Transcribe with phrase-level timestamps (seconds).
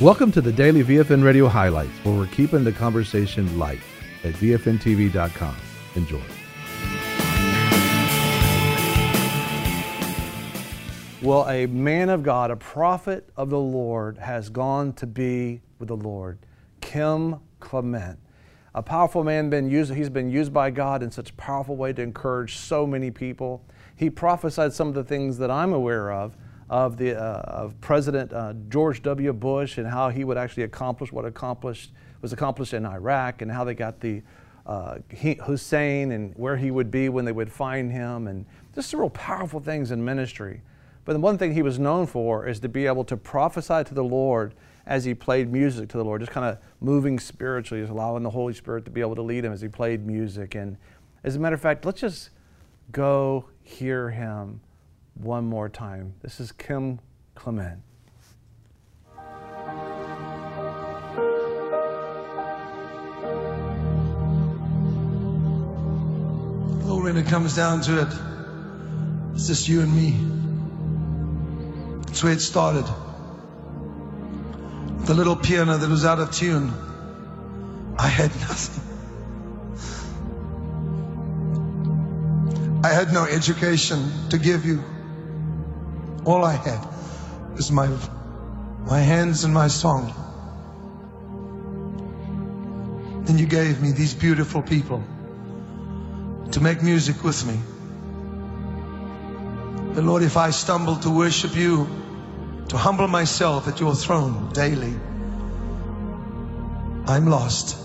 [0.00, 3.80] Welcome to the daily VFN Radio highlights, where we're keeping the conversation light
[4.24, 5.54] at VFNTV.com.
[5.94, 6.22] Enjoy.
[11.20, 15.88] Well, a man of God, a prophet of the Lord, has gone to be with
[15.88, 16.38] the Lord.
[16.80, 18.18] Kim Clement.
[18.74, 21.92] A powerful man, been used, he's been used by God in such a powerful way
[21.92, 23.62] to encourage so many people.
[23.96, 26.38] He prophesied some of the things that I'm aware of,
[26.70, 29.32] of, the, uh, of President uh, George W.
[29.32, 31.90] Bush and how he would actually accomplish what accomplished,
[32.22, 34.22] was accomplished in Iraq and how they got the
[34.66, 34.98] uh,
[35.44, 39.10] Hussein and where he would be when they would find him and just some real
[39.10, 40.62] powerful things in ministry.
[41.04, 43.94] But the one thing he was known for is to be able to prophesy to
[43.94, 44.54] the Lord
[44.86, 48.30] as he played music to the Lord, just kind of moving spiritually, just allowing the
[48.30, 50.54] Holy Spirit to be able to lead him as he played music.
[50.54, 50.76] And
[51.24, 52.30] as a matter of fact, let's just
[52.92, 54.60] go hear him
[55.14, 56.14] one more time.
[56.22, 57.00] This is Kim
[57.34, 57.82] Clement.
[66.84, 68.08] Lord, when it comes down to it,
[69.34, 70.10] it's just you and me.
[72.06, 72.84] That's where it started.
[75.06, 76.72] The little piano that was out of tune.
[77.98, 78.84] I had nothing.
[82.82, 84.82] I had no education to give you.
[86.30, 86.86] All I had
[87.56, 87.88] was my,
[88.86, 90.14] my hands and my song.
[93.26, 95.02] And you gave me these beautiful people
[96.52, 97.58] to make music with me.
[99.94, 101.88] But Lord, if I stumble to worship you,
[102.68, 104.94] to humble myself at your throne daily,
[107.08, 107.76] I'm lost.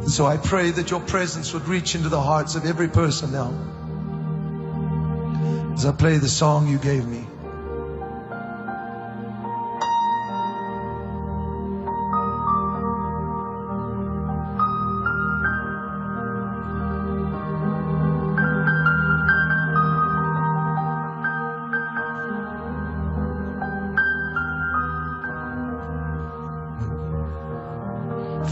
[0.00, 3.30] And so I pray that your presence would reach into the hearts of every person
[3.30, 3.52] now.
[5.78, 7.24] As I play the song you gave me.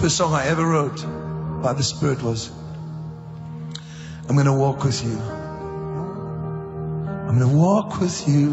[0.00, 1.04] First song I ever wrote
[1.60, 2.52] by the Spirit was,
[4.28, 5.45] I'm going to walk with you.
[7.26, 8.50] I'm going to walk with you.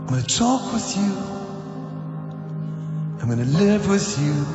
[0.00, 1.12] I'm going to talk with you.
[3.20, 4.46] I'm going to live with you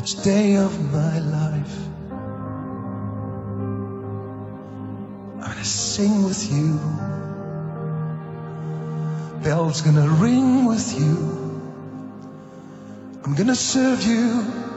[0.00, 1.78] each day of my life.
[5.34, 6.78] I'm going to sing with you.
[9.42, 11.62] Bells gonna ring with you.
[13.24, 14.69] I'm gonna serve you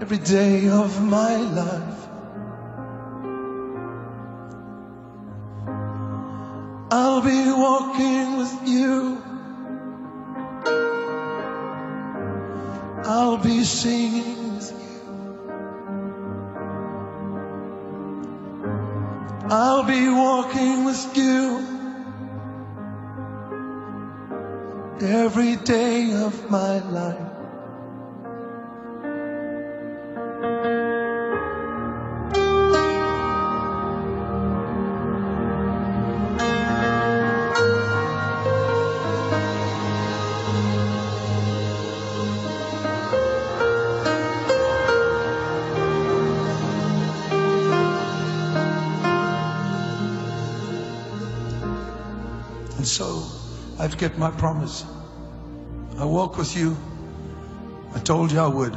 [0.00, 2.08] every day of my life.
[6.90, 9.22] I'll be walking with you.
[13.04, 15.02] I'll be singing with you.
[19.50, 21.66] I'll be walking with you
[25.02, 27.39] every day of my life.
[52.80, 53.22] And so
[53.78, 54.86] I've kept my promise.
[55.98, 56.78] I walk with you.
[57.94, 58.74] I told you I would.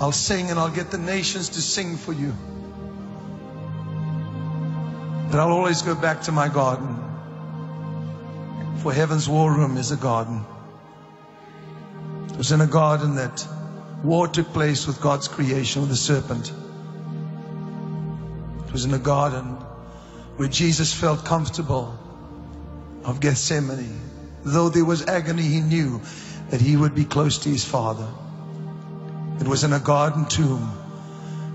[0.00, 2.32] I'll sing and I'll get the nations to sing for you.
[5.30, 6.96] But I'll always go back to my garden.
[8.78, 10.42] For heaven's war room is a garden.
[12.30, 13.46] It was in a garden that
[14.02, 16.50] war took place with God's creation, with the serpent.
[18.66, 19.48] It was in a garden
[20.38, 21.98] where Jesus felt comfortable
[23.08, 24.00] of Gethsemane.
[24.44, 26.02] Though there was agony, he knew
[26.50, 28.06] that he would be close to his Father.
[29.40, 30.70] It was in a garden tomb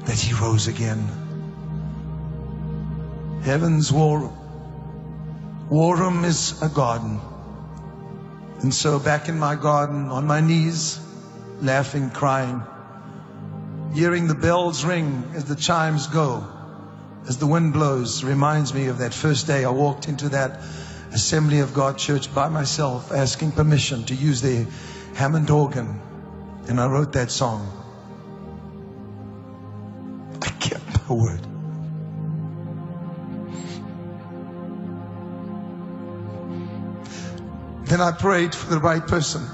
[0.05, 1.07] that he rose again.
[3.43, 4.33] Heaven's war.
[5.69, 7.21] War room is a garden.
[8.61, 10.99] And so back in my garden, on my knees,
[11.61, 12.63] laughing, crying,
[13.93, 16.47] hearing the bells ring as the chimes go,
[17.27, 20.61] as the wind blows, reminds me of that first day I walked into that
[21.13, 24.65] Assembly of God Church by myself asking permission to use their
[25.13, 26.01] Hammond organ.
[26.67, 27.69] And I wrote that song.
[30.41, 31.41] I kept my word.
[37.85, 39.45] Then I prayed for the right person.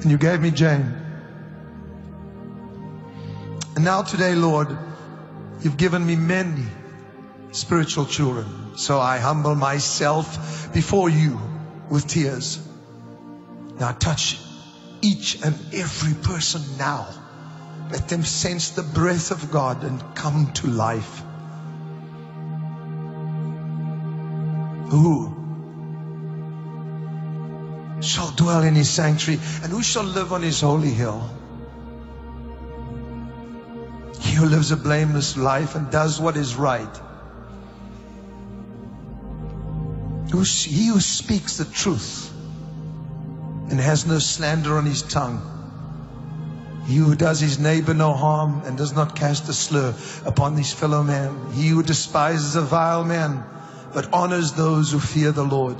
[0.00, 0.94] And you gave me Jane.
[3.76, 4.68] And now today, Lord,
[5.60, 6.64] you've given me many
[7.52, 8.76] spiritual children.
[8.76, 11.40] So I humble myself before you
[11.88, 12.58] with tears.
[13.78, 14.38] Now touch
[15.02, 17.08] each and every person now.
[17.90, 21.22] Let them sense the breath of God and come to life.
[24.90, 25.36] Who
[28.00, 31.28] shall dwell in his sanctuary and who shall live on his holy hill?
[34.20, 37.00] He who lives a blameless life and does what is right.
[40.32, 42.32] He who speaks the truth
[43.68, 45.42] and has no slander on his tongue.
[46.86, 49.92] He who does his neighbor no harm and does not cast a slur
[50.24, 51.52] upon his fellow man.
[51.52, 53.42] He who despises a vile man
[53.92, 55.76] but honors those who fear the Lord.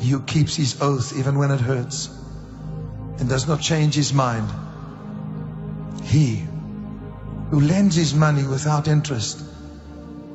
[0.00, 2.08] He who keeps his oath even when it hurts
[3.20, 4.50] and does not change his mind.
[6.02, 6.44] He
[7.50, 9.40] who lends his money without interest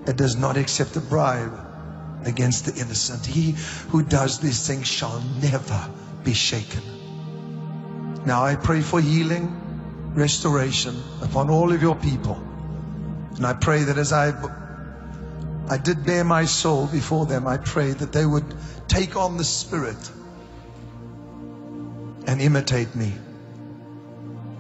[0.08, 1.69] and does not accept a bribe
[2.26, 3.26] against the innocent.
[3.26, 3.56] He
[3.90, 5.90] who does these things shall never
[6.24, 6.82] be shaken.
[8.26, 12.36] Now I pray for healing, restoration upon all of your people.
[13.36, 14.34] And I pray that as I
[15.70, 18.56] I did bare my soul before them, I pray that they would
[18.88, 20.12] take on the Spirit
[22.26, 23.14] and imitate me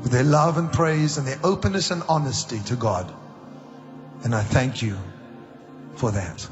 [0.01, 3.11] with their love and praise and their openness and honesty to God.
[4.23, 4.97] And I thank you
[5.95, 6.47] for that.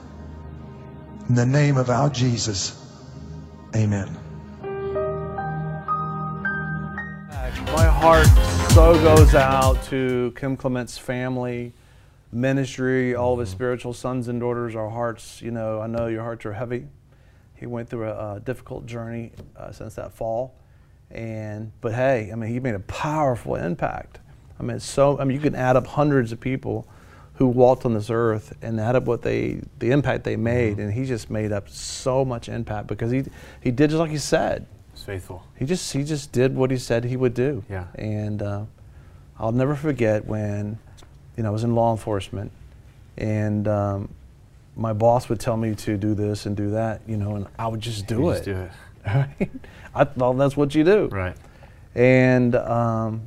[1.30, 2.82] In the name of our Jesus,
[3.76, 4.18] amen.
[7.74, 8.28] My heart
[8.72, 11.74] so goes out to Kim Clement's family,
[12.32, 14.74] ministry, all of his spiritual sons and daughters.
[14.74, 16.88] Our hearts, you know, I know your hearts are heavy.
[17.56, 20.56] He went through a, a difficult journey uh, since that fall,
[21.12, 24.20] and but hey, I mean, he made a powerful impact.
[24.62, 26.88] I mean, so I mean, you can add up hundreds of people
[27.38, 30.82] who walked on this earth and add up what they the impact they made mm-hmm.
[30.82, 33.24] and he just made up so much impact because he
[33.62, 34.66] he did just like he said.
[34.94, 35.44] He's faithful.
[35.56, 37.64] He just he just did what he said he would do.
[37.70, 37.86] Yeah.
[37.96, 38.64] And uh,
[39.40, 40.80] I'll never forget when
[41.36, 42.52] you know I was in law enforcement
[43.18, 44.10] and um,
[44.76, 47.68] my boss would tell me to do this and do that you know and I
[47.68, 48.34] would just do you it.
[48.34, 48.70] just do
[49.40, 49.50] it.
[49.96, 51.06] I thought that's what you do.
[51.08, 51.36] Right.
[51.94, 53.22] And um,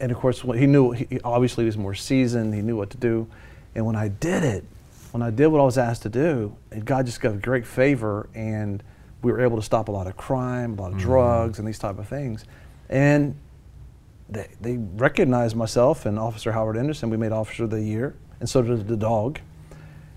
[0.00, 2.96] and of course, he knew, he obviously he was more seasoned, he knew what to
[2.96, 3.28] do.
[3.74, 4.64] And when I did it,
[5.12, 8.28] when I did what I was asked to do, God just got a great favor,
[8.34, 8.82] and
[9.22, 11.06] we were able to stop a lot of crime, a lot of mm-hmm.
[11.06, 12.44] drugs, and these type of things.
[12.88, 13.36] And
[14.28, 17.10] they, they recognized myself and Officer Howard Anderson.
[17.10, 19.40] We made Officer of the Year, and so did the dog.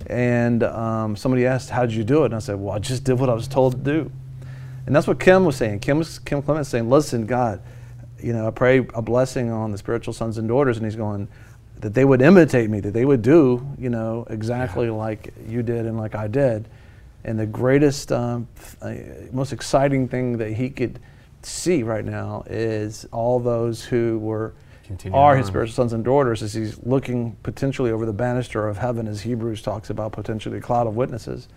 [0.08, 3.04] And um, somebody asked, "How did you do it?" And I said, "Well, I just
[3.04, 4.12] did what I was told to do."
[4.86, 5.80] And that's what Kim was saying.
[5.80, 7.62] Kim was Kim Clement saying, "Listen, God."
[8.24, 11.28] You know, I pray a blessing on the spiritual sons and daughters, and he's going,
[11.80, 14.94] that they would imitate me, that they would do, you know, exactly yeah.
[14.94, 16.70] like you did and like I did.
[17.25, 18.48] And the greatest, um,
[18.81, 18.96] uh,
[19.31, 21.00] most exciting thing that he could
[21.42, 24.54] see right now is all those who were
[24.86, 25.38] Continue are on.
[25.38, 29.22] his spiritual sons and daughters as he's looking potentially over the banister of heaven, as
[29.22, 31.48] Hebrews talks about potentially a cloud of witnesses.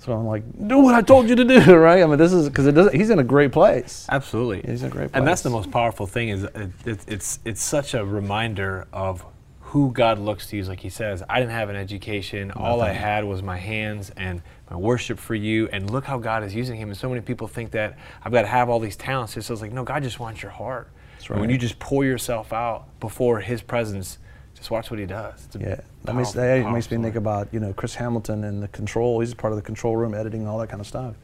[0.00, 2.02] So I'm like, do what I told you to do, right?
[2.02, 2.94] I mean, this is because it doesn't.
[2.94, 4.06] He's in a great place.
[4.08, 5.18] Absolutely, he's in a great place.
[5.18, 8.88] And that's the most powerful thing is uh, it, it, it's it's such a reminder
[8.94, 9.26] of
[9.60, 10.56] who God looks to.
[10.56, 10.68] Use.
[10.68, 12.48] Like He says, I didn't have an education.
[12.48, 12.62] Nothing.
[12.62, 14.40] All I had was my hands and
[14.70, 15.68] my worship for you.
[15.70, 16.88] And look how God is using him.
[16.88, 19.34] And so many people think that I've got to have all these talents.
[19.34, 20.90] So it's like, no, God just wants your heart.
[21.28, 21.38] Right.
[21.38, 24.18] when you just pour yourself out before His presence
[24.60, 25.48] just watch what he does.
[25.58, 29.20] yeah, that makes, that makes me think about you know Chris Hamilton and the control.
[29.20, 31.16] He's part of the control room, editing, all that kind of stuff.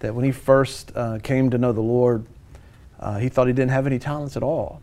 [0.00, 2.26] That when he first uh, came to know the Lord,
[3.00, 4.82] uh, he thought he didn't have any talents at all.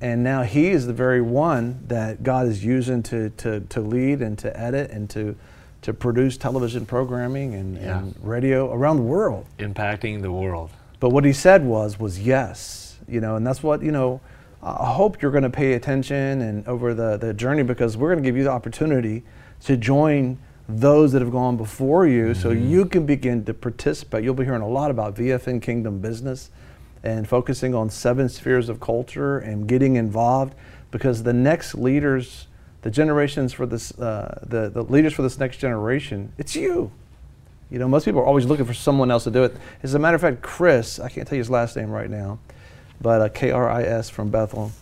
[0.00, 4.20] And now he is the very one that God is using to, to, to lead
[4.20, 5.34] and to edit and to,
[5.80, 8.00] to produce television programming and, yeah.
[8.00, 9.46] and radio around the world.
[9.58, 10.70] Impacting the world.
[11.00, 12.98] But what he said was, was yes.
[13.08, 14.20] You know, and that's what, you know,
[14.64, 18.22] I hope you're going to pay attention and over the, the journey because we're going
[18.22, 19.22] to give you the opportunity
[19.64, 22.40] to join those that have gone before you mm-hmm.
[22.40, 24.24] so you can begin to participate.
[24.24, 26.50] You'll be hearing a lot about VFN Kingdom business
[27.02, 30.54] and focusing on seven spheres of culture and getting involved
[30.90, 32.46] because the next leaders,
[32.80, 36.90] the generations for this, uh, the, the leaders for this next generation, it's you.
[37.70, 39.54] You know, most people are always looking for someone else to do it.
[39.82, 42.38] As a matter of fact, Chris, I can't tell you his last name right now,
[43.04, 44.72] but uh, KRIS from Bethel,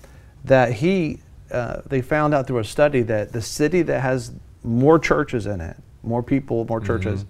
[0.45, 1.19] that he,
[1.50, 4.33] uh, they found out through a study that the city that has
[4.64, 7.25] more churches in it more people, more churches,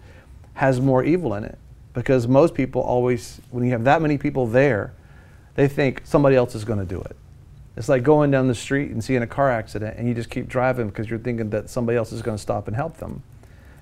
[0.55, 1.59] has more evil in it.
[1.95, 4.95] Because most people always, when you have that many people there,
[5.55, 7.17] they think somebody else is going to do it.
[7.77, 10.49] It's like going down the street and seeing a car accident and you just keep
[10.49, 13.23] driving because you're thinking that somebody else is going to stop and help them.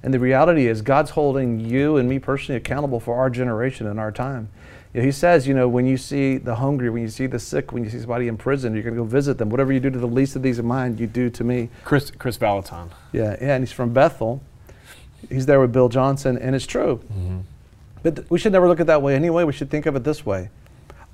[0.03, 4.01] And the reality is, God's holding you and me personally accountable for our generation and
[4.01, 4.49] our time.
[4.93, 7.39] You know, he says, you know, when you see the hungry, when you see the
[7.39, 9.49] sick, when you see somebody in prison, you're going to go visit them.
[9.49, 11.69] Whatever you do to the least of these of mine, you do to me.
[11.85, 12.91] Chris Kris Vallotton.
[13.13, 14.43] Yeah, yeah, and he's from Bethel.
[15.29, 16.97] He's there with Bill Johnson, and it's true.
[17.13, 17.39] Mm-hmm.
[18.03, 19.45] But th- we should never look at it that way anyway.
[19.45, 20.49] We should think of it this way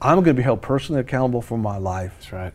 [0.01, 2.53] I'm going to be held personally accountable for my life That's right.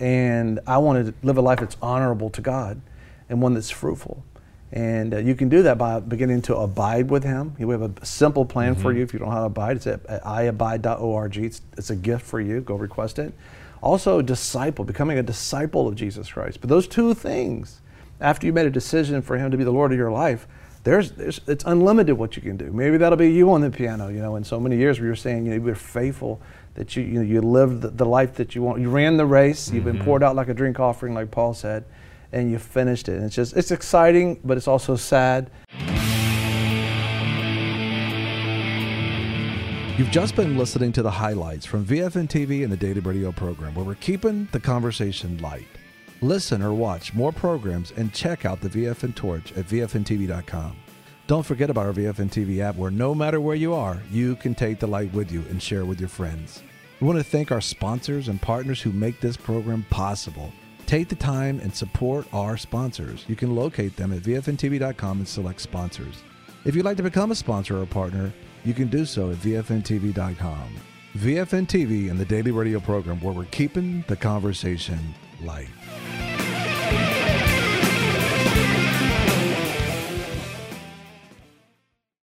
[0.00, 2.80] and I want to live a life that's honorable to God
[3.28, 4.22] and one that's fruitful.
[4.70, 7.54] And uh, you can do that by beginning to abide with Him.
[7.58, 9.76] We have a simple plan for you if you don't know how to abide.
[9.76, 11.36] It's at, iabide.org.
[11.38, 12.60] It's, it's a gift for you.
[12.60, 13.32] Go request it.
[13.80, 16.60] Also, disciple, becoming a disciple of Jesus Christ.
[16.60, 17.80] But those two things,
[18.20, 20.46] after you made a decision for Him to be the Lord of your life,
[20.84, 22.70] there's, there's it's unlimited what you can do.
[22.72, 24.08] Maybe that'll be you on the piano.
[24.08, 26.40] You know, in so many years, where you're saying you know, you're faithful
[26.74, 28.80] that you you, know, you lived the, the life that you want.
[28.80, 29.70] You ran the race.
[29.70, 31.84] You've been poured out like a drink offering, like Paul said,
[32.32, 33.16] and you finished it.
[33.16, 35.50] And it's just it's exciting, but it's also sad.
[39.98, 43.74] You've just been listening to the highlights from VFN TV and the Daily Radio program,
[43.74, 45.66] where we're keeping the conversation light.
[46.20, 50.76] Listen or watch more programs and check out the VFN Torch at VFNTV.com.
[51.26, 54.54] Don't forget about our VFN TV app, where no matter where you are, you can
[54.54, 56.62] take the light with you and share with your friends.
[57.00, 60.52] We want to thank our sponsors and partners who make this program possible.
[60.88, 63.26] Take the time and support our sponsors.
[63.28, 66.22] You can locate them at VFNTV.com and select sponsors.
[66.64, 68.32] If you'd like to become a sponsor or partner,
[68.64, 70.68] you can do so at VFNTV.com.
[71.14, 75.68] VFN TV and the daily radio program where we're keeping the conversation light.